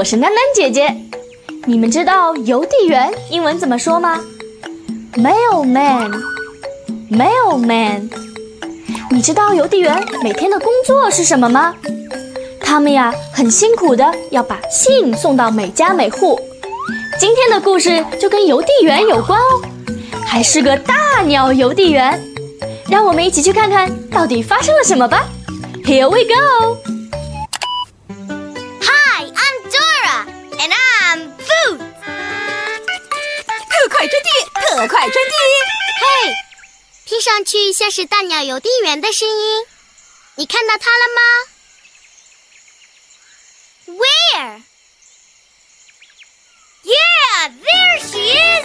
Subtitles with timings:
[0.00, 0.96] 我是囡囡姐姐，
[1.66, 4.18] 你们知道邮递员英文怎么说吗
[5.12, 8.08] ？Mailman，Mailman。
[9.10, 11.74] 你知道邮递员每天的工作是什么吗？
[12.62, 16.40] 他们呀很辛苦的要把信送到每家每户。
[17.18, 19.60] 今天的故事就跟邮递员有关哦，
[20.24, 22.18] 还是个大鸟邮递员。
[22.88, 25.28] 让我们一起去看看到底发生了什么吧。
[25.84, 26.99] Here we go。
[34.80, 35.34] 递，特快专递！
[36.00, 36.34] 嘿，
[37.04, 39.66] 听上去像是大鸟邮递员的声音，
[40.36, 41.20] 你看到它了吗
[43.98, 44.62] ？Where?
[46.82, 48.64] Yeah, there she is!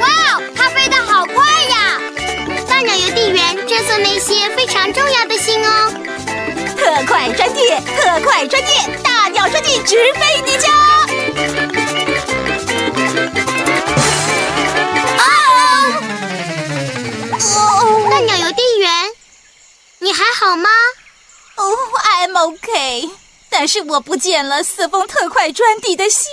[0.00, 2.00] 哇，它飞得好快呀！
[2.68, 5.92] 大鸟邮递员正送那些非常重要的信哦。
[6.76, 10.70] 特快专递，特快专递，大鸟专递直飞你家。
[20.04, 20.68] 你还好吗？
[21.56, 21.74] 哦
[22.20, 23.08] ，I'm OK。
[23.48, 26.30] 但是我不见了四封特快专递的信。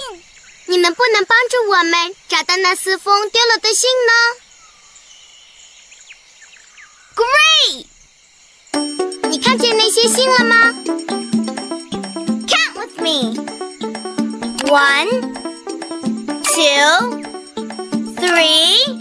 [0.65, 4.11] 你能不能帮助我们找到那四封丢了的信呢
[7.15, 7.85] ？Great！
[9.29, 10.75] 你看见那些信了吗
[12.49, 13.37] ？Count with me.
[14.69, 15.21] One,
[16.43, 17.21] two,
[18.17, 18.99] three,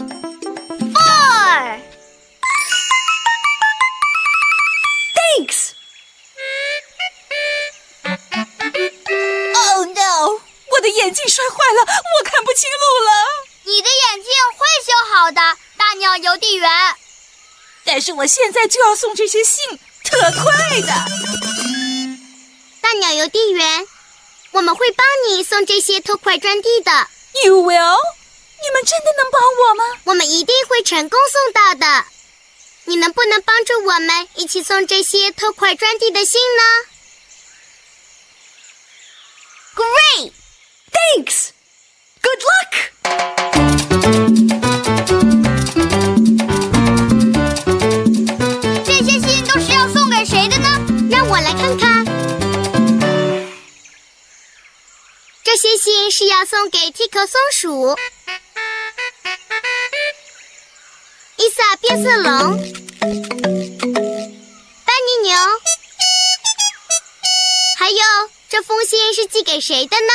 [18.20, 20.88] 我现在就要送这些信，特快的。
[22.82, 23.86] 大鸟邮递员，
[24.50, 26.90] 我们会帮你送这些特快专递的。
[27.44, 27.96] You will？
[28.62, 30.00] 你们真的能帮我吗？
[30.04, 32.04] 我们一定会成功送到的。
[32.84, 36.62] 你能不能帮助我们一起送这些特快专递的信呢
[39.74, 40.32] ？Great!
[40.92, 41.52] Thanks!
[42.20, 43.29] Good luck!
[55.52, 57.96] 这些信是要送给 T 壳松鼠。
[61.38, 62.56] 伊萨变色龙，
[63.02, 63.16] 班
[65.06, 65.36] 尼牛，
[67.80, 67.98] 还有
[68.48, 70.12] 这封信是寄给谁的呢？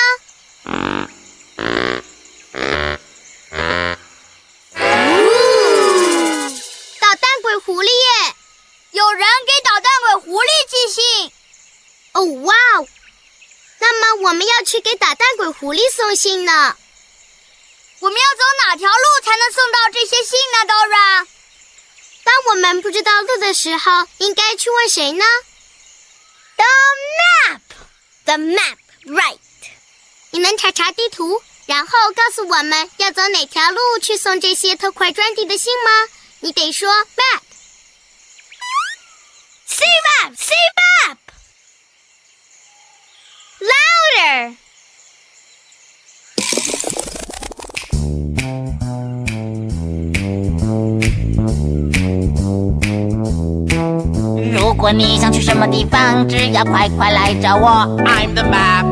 [14.25, 16.75] 我们要去给打蛋鬼狐狸送信呢？
[17.99, 21.27] 我们要走哪条路才能送到这些信呢，Dora？
[22.23, 25.23] 当我们不知道路的时候，应该去问谁呢
[26.55, 26.65] ？The
[27.19, 27.61] map,
[28.25, 29.37] the map, right？
[30.31, 36.09] 你能查查地图，然后告诉我们要走哪条路去送这些特快专递的信吗？
[36.39, 37.41] 你得说 map。
[39.69, 40.53] See map, see
[41.05, 41.17] map.
[43.64, 44.54] Louder.
[54.52, 57.68] 如果你想去什么地方，只要快快来找我。
[58.04, 58.84] I'm the map,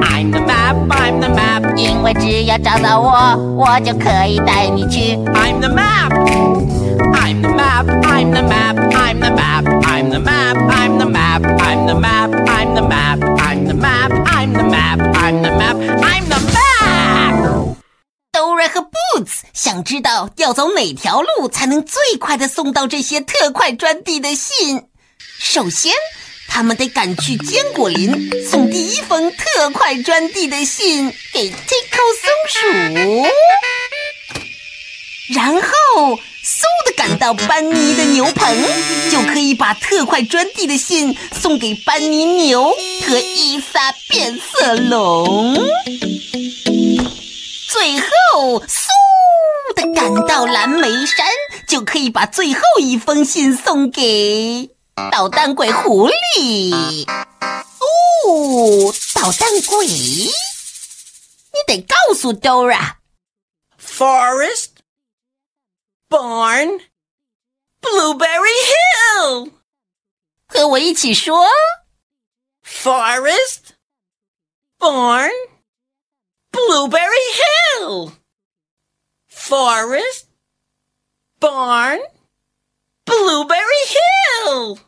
[0.00, 1.76] I'm the map, I'm the map。
[1.76, 5.16] 因为只要找到我，我就可以带你去。
[5.34, 6.10] I'm the map,
[7.12, 11.42] I'm the map, I'm the map, I'm the map, I'm the map, I'm the map,
[11.60, 13.29] I'm the map, I'm the map, I'm
[13.71, 17.77] The map, I'm the map, I'm the map, I'm the map。
[18.33, 24.87] Dora 和 Boots 想知道要走哪条路才能最快的送到这些特快专递的信？
[25.39, 25.93] 首先，
[26.49, 32.59] 他们得赶去坚果林送第一封特快专递的信给 Tico 松鼠，
[35.33, 36.19] 然 后
[36.61, 38.55] 嗖的赶到班尼的牛棚，
[39.09, 42.69] 就可以把特快专递的信送给班尼牛
[43.07, 45.55] 和伊莎变色龙。
[47.67, 48.65] 最后，嗖
[49.75, 51.25] 的赶到蓝莓山，
[51.67, 54.69] 就可以把最后一封信送给
[55.11, 57.07] 捣蛋鬼狐狸。
[57.09, 60.31] 哦，捣蛋鬼，你
[61.65, 62.97] 得告诉 Dora。
[63.83, 64.70] Forest,
[66.10, 66.80] barn,
[67.80, 69.52] blueberry hill.
[70.48, 71.46] 和我一起说
[72.62, 73.74] Forest,
[74.78, 75.30] barn,
[76.52, 77.32] blueberry
[77.80, 78.12] hill.
[79.28, 80.26] Forest,
[81.40, 82.00] barn,
[83.04, 83.84] blueberry
[84.44, 84.78] hill.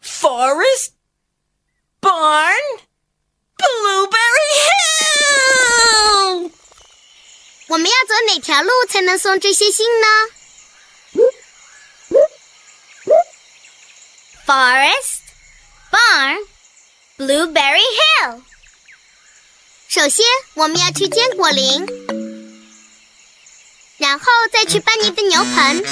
[0.00, 0.94] Forest,
[2.00, 2.54] barn,
[8.13, 10.07] 走哪条路才能送这些信呢
[14.45, 15.21] ？Forest,
[15.89, 16.45] barn,
[17.17, 18.43] blueberry hill。
[19.87, 20.23] 首先，
[20.53, 21.87] 我们要去坚果林，
[23.97, 25.83] 然后再去班尼的牛棚，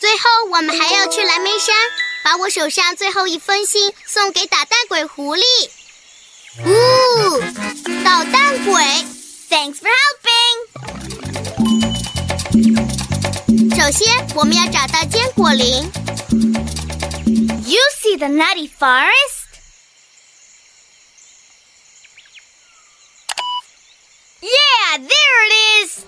[0.00, 1.76] 最后我们还要去蓝莓山，
[2.24, 5.44] 把我手上最后一封信送给捣蛋鬼狐狸。
[6.64, 7.40] 呜，
[8.02, 9.06] 捣蛋鬼
[9.49, 10.57] ，Thanks for helping。
[13.75, 15.91] 首先，我们要找到坚果林。
[17.65, 19.47] You see the nutty forest?
[24.41, 25.53] Yeah, there it
[25.85, 26.03] is.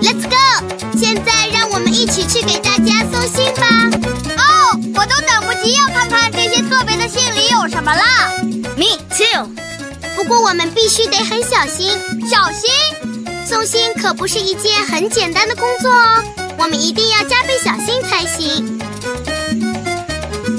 [0.00, 0.36] Let's go.
[0.98, 3.66] 现在让我们一起去给大家送信吧。
[4.36, 8.02] 哦，我都等不及要看看这些特别的信里有什么了。
[8.76, 9.65] Me too.
[10.17, 11.91] 不过我们必须得很小心，
[12.27, 12.71] 小心。
[13.45, 16.23] 送信可不是一件很简单的工作哦，
[16.57, 18.79] 我们一定要加倍小心才行。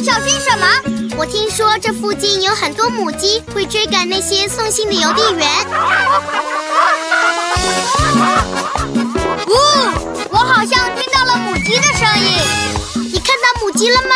[0.01, 1.17] 小心什么？
[1.19, 5.49] 我听说这附近有很多母鸡会追赶那些送信的邮递员。
[9.45, 9.53] 呜，
[10.31, 12.31] 我好像听到了母鸡的声音。
[13.13, 14.15] 你看到母鸡了吗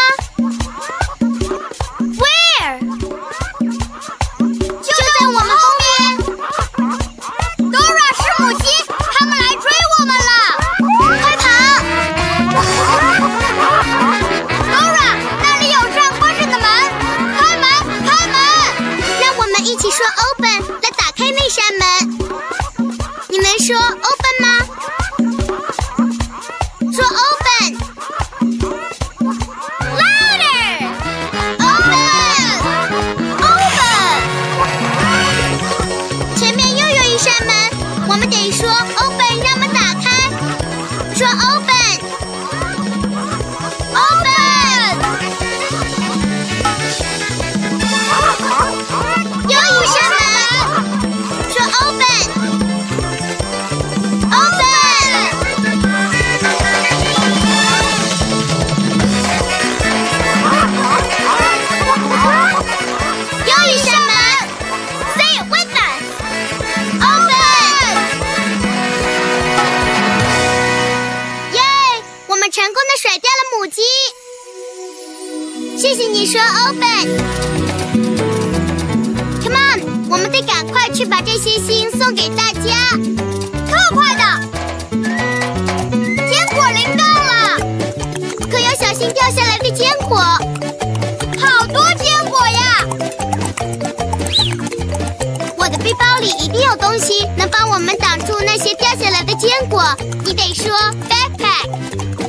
[96.22, 99.82] 里一定有东西能帮我们挡住那些掉下来的坚果。
[100.24, 100.72] 你得说
[101.10, 102.21] backpack。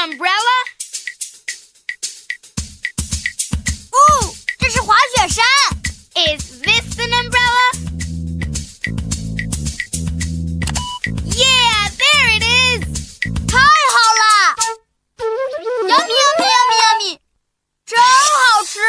[0.00, 0.54] umbrella。
[3.90, 5.44] 哦，这是滑雪山。
[6.14, 7.66] Is this an umbrella?
[11.26, 12.80] Yeah, there it is.
[13.46, 14.24] 太好了
[15.86, 17.18] ！Yummy, yummy, yummy, yummy，
[17.84, 18.80] 真好吃。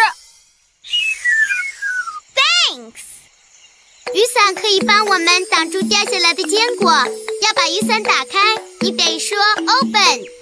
[2.72, 3.04] Thanks.
[4.14, 6.90] 雨伞可以帮我们挡住掉下来的坚果。
[6.92, 8.40] 要把雨伞打开，
[8.80, 9.38] 你得说
[9.68, 10.41] open。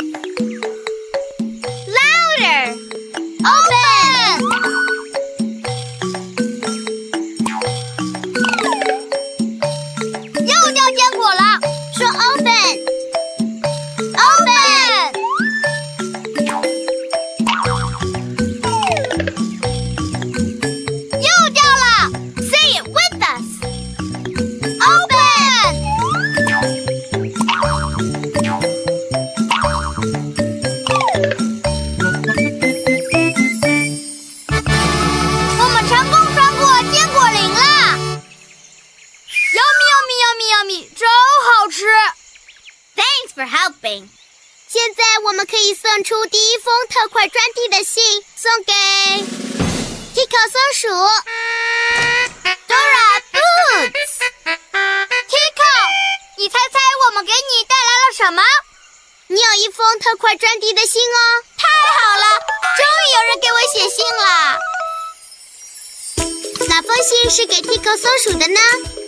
[67.22, 68.99] 这是给 T 哥松鼠的呢？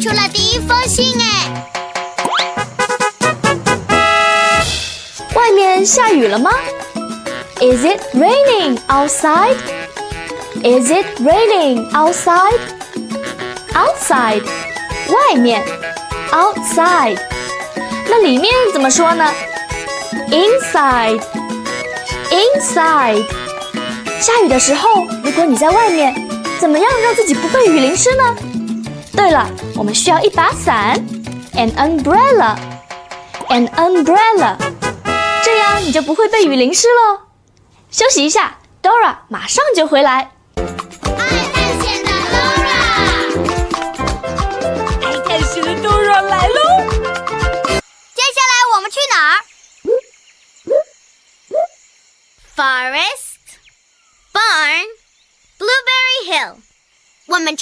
[0.00, 1.66] 出了第一封信哎。
[5.34, 6.50] 外面下雨了吗
[7.60, 9.56] ？Is it raining outside?
[10.62, 12.58] Is it raining outside?
[13.72, 14.42] Outside，
[15.08, 15.64] 外面
[16.32, 17.18] ；outside，
[18.08, 19.32] 那里面怎么说呢
[20.30, 21.22] ？Inside。
[22.30, 23.24] Inside。
[24.20, 26.14] 下雨的时候，如果你在外面，
[26.60, 28.36] 怎么样让自己不被雨淋湿呢？
[29.18, 30.96] 对了，我们需要一把伞
[31.54, 32.56] ，an umbrella。
[33.48, 34.56] an umbrella。
[35.42, 37.22] 这样你就不会被雨淋湿喽。
[37.90, 40.30] 休息一下，Dora 马上就回来。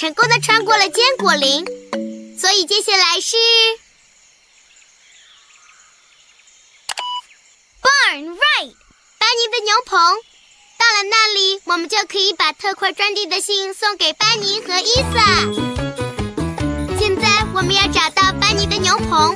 [0.07, 1.65] 成功的穿过了坚果林，
[2.39, 3.35] 所以接下来是
[7.81, 8.73] barn right，
[9.17, 9.99] 班尼的牛棚。
[10.77, 15.41] 到了那里，我们就可以把特快专递的信送给班尼和伊萨。
[16.97, 19.35] 现在我们要找到班尼的牛棚。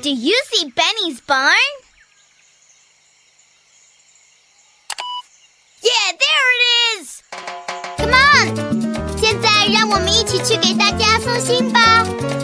[0.00, 1.56] Do you see Benny's barn?
[5.80, 7.20] Yeah, there it is.
[7.96, 8.77] Come on.
[9.70, 12.37] 让我们一起去给大家送信吧。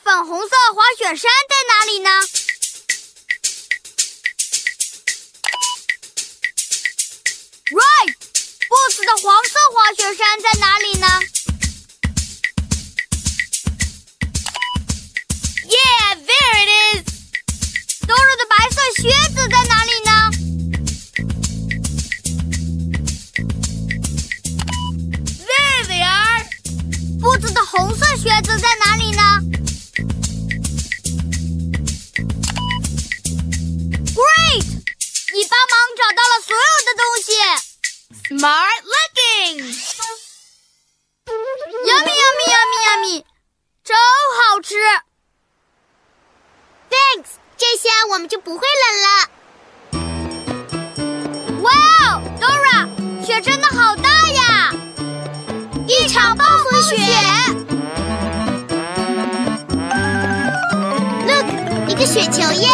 [0.00, 2.08] 粉红色滑雪山在哪里呢
[7.70, 11.06] ？Right，Boots 的黄色滑雪山在哪里呢
[15.68, 17.04] ？Yeah，there it is。
[18.06, 19.02] Dora 的白色靴
[19.34, 20.10] 子在哪里呢
[25.46, 26.46] ？There they are。
[27.20, 28.11] Boots 的红色
[38.42, 39.54] Smart looking。
[41.86, 43.22] Yummy yummy yummy yummy，
[43.84, 43.94] 真
[44.36, 44.74] 好吃。
[46.90, 49.08] Thanks，这下我们就不会冷了。
[51.62, 54.72] 哇哦，Dora，雪真的好大呀！
[55.86, 56.96] 一场暴风雪。
[61.28, 61.46] Look，
[61.88, 62.68] 一个雪球耶！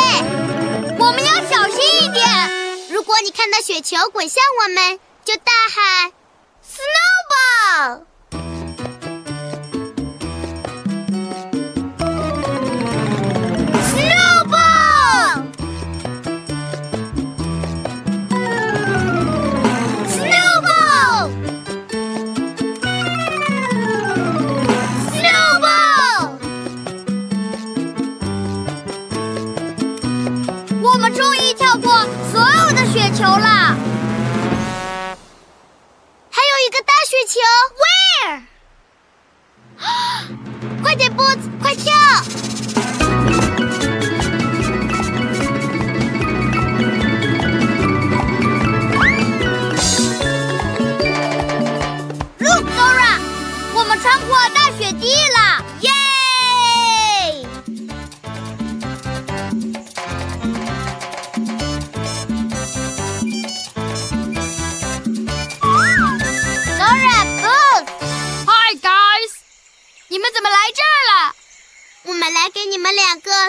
[0.98, 2.26] 我们要小心一点。
[2.88, 4.98] 如果你看到雪球滚向我们，
[5.28, 6.10] 就大喊
[6.64, 8.07] “Snowball”。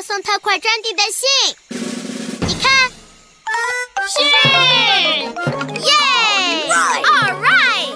[0.10, 1.30] 送特快专递的信。
[2.40, 2.92] 你看，
[4.08, 4.26] 信。
[4.26, 5.94] 耶
[7.04, 7.94] ！All right。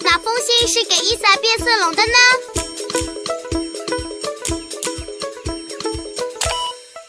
[0.00, 2.12] 哪封信是给伊萨变色龙的呢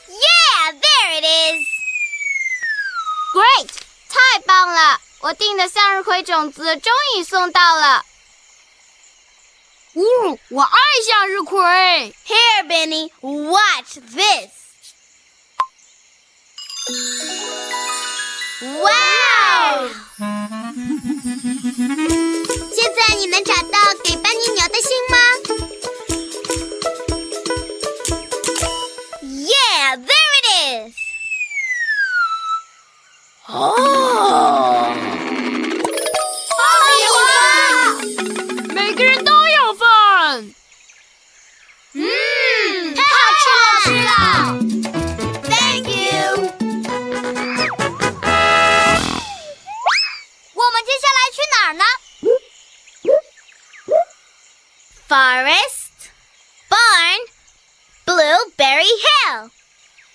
[0.08, 1.60] ？Yeah, there it is.
[3.34, 3.68] Great，
[4.08, 5.02] 太棒了！
[5.20, 8.06] 我订的向日葵种子终于送到了。
[9.96, 11.60] 呜，我爱向日葵。
[11.60, 13.10] Here, Benny,
[13.89, 14.51] watch this.
[18.63, 19.89] Wow!
[22.73, 23.78] 现在你能找到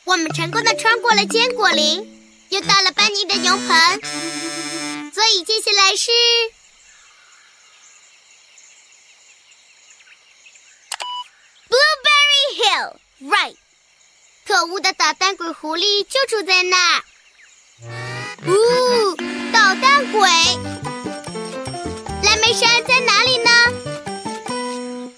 [0.05, 4.01] 我们成功的穿过了坚果林，又到了班尼的牛棚，
[5.13, 6.11] 所以接下来是
[11.71, 12.97] Blueberry Hill。
[13.23, 13.57] Right。
[14.47, 17.05] 可恶的捣蛋鬼狐狸就住在那儿。
[18.47, 19.17] 呜，
[19.53, 20.29] 捣蛋鬼！
[22.23, 23.51] 蓝莓山在哪里呢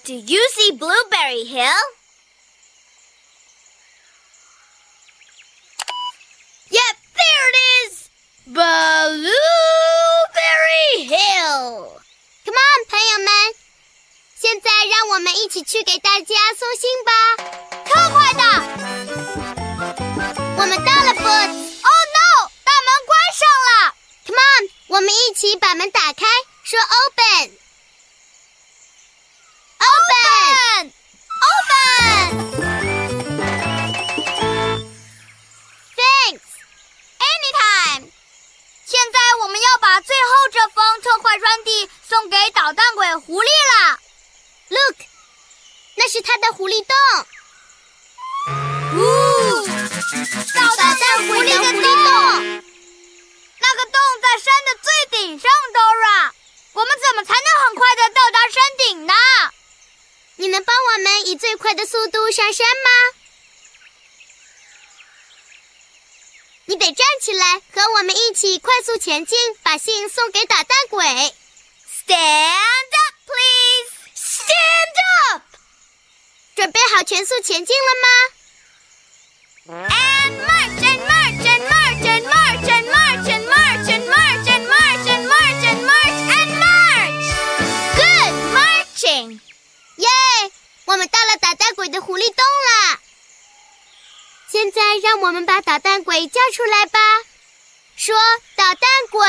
[0.05, 1.75] ？Do you see Blueberry Hill?
[6.69, 7.57] Yep, there it
[7.91, 8.09] is.
[8.57, 9.29] Blueberry
[11.05, 12.01] Hill.
[12.43, 13.29] Come on，朋友们，
[14.41, 17.13] 现在让我们一起去给大家送信吧。
[17.85, 19.06] 超快的！
[66.69, 71.07] 你得站起来，和我们一起快速前进，把信送给捣蛋鬼。
[71.07, 73.93] Stand up, please.
[74.17, 74.97] Stand
[75.31, 75.43] up.
[76.57, 78.09] 准备好全速前进了吗
[79.89, 85.07] ？And march and march and march and march and march and march and march and march
[85.07, 87.27] and march and march and march.
[87.95, 89.41] Good marching.
[89.97, 90.09] 耶！
[90.87, 93.01] 我们到了捣蛋鬼的狐狸洞了。
[94.59, 96.99] 现在让我们把捣蛋鬼叫出来吧。
[97.95, 98.17] 说，
[98.55, 99.29] 捣蛋鬼。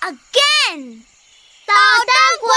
[0.00, 1.04] Again，
[1.66, 1.74] 捣
[2.06, 2.48] 蛋鬼。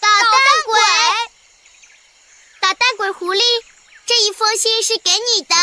[0.00, 0.80] 捣蛋鬼，
[2.58, 3.62] 捣蛋鬼狐狸，
[4.06, 5.54] 这一封信是给你的。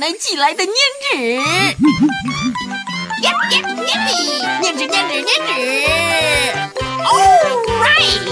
[0.00, 0.74] 奶奶寄来的粘
[1.12, 1.36] 纸，
[3.20, 3.84] 粘粘粘纸，
[4.62, 5.50] 粘纸粘纸粘纸。
[7.04, 8.24] All right，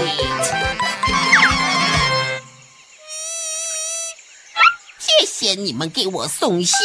[4.97, 6.75] 谢谢你们给我送信。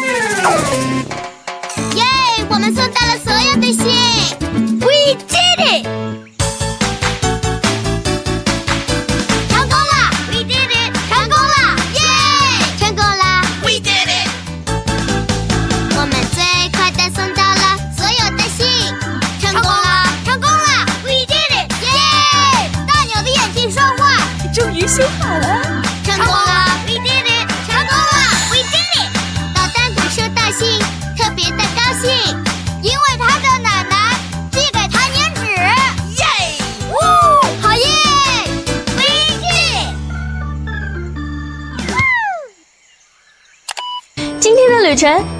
[1.94, 2.02] 耶，
[2.48, 3.84] 我们送到了所有的信。
[4.80, 5.49] We did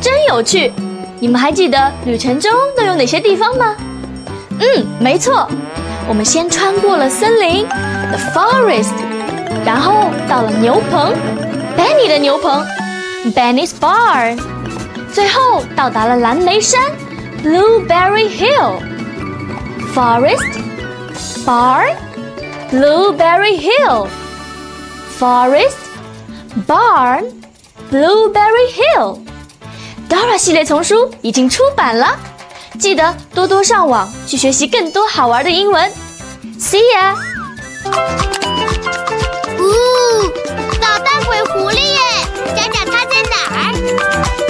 [0.00, 0.72] 真有趣，
[1.18, 3.76] 你们还记得旅程中都有哪些地方吗？
[4.58, 5.48] 嗯，没错，
[6.08, 8.92] 我们先穿过了森林，the forest。
[9.64, 11.12] 然后到了牛棚
[11.76, 12.64] ，Benny 的牛棚
[13.34, 14.38] ，Benny's barn。
[15.12, 16.80] 最后到达了蓝莓山
[17.42, 18.80] ，Blueberry Hill。
[19.94, 20.60] Forest
[21.44, 21.96] barn
[22.70, 24.06] Blueberry Hill。
[25.18, 25.76] Forest
[26.66, 27.24] barn
[27.90, 29.18] Blueberry Hill
[30.10, 32.18] Dora 系列丛书已经出版了，
[32.78, 35.90] 记得多多上网去学习更多好玩的英文。
[36.58, 37.14] See ya。
[41.52, 41.98] 狐狸耶，
[42.54, 44.49] 讲讲它在哪儿？